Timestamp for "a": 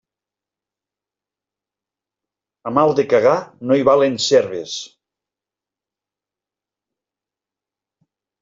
2.71-2.73